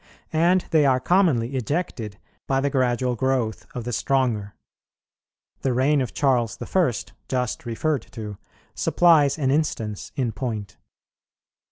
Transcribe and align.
And 0.33 0.65
they 0.71 0.83
are 0.87 0.99
commonly 0.99 1.53
ejected 1.53 2.17
by 2.47 2.59
the 2.59 2.71
gradual 2.71 3.15
growth 3.15 3.67
of 3.75 3.83
the 3.83 3.93
stronger. 3.93 4.55
The 5.61 5.73
reign 5.73 6.01
of 6.01 6.11
Charles 6.11 6.57
the 6.57 6.65
First, 6.65 7.13
just 7.27 7.67
referred 7.67 8.07
to, 8.13 8.37
supplies 8.73 9.37
an 9.37 9.51
instance 9.51 10.11
in 10.15 10.31
point. 10.31 10.75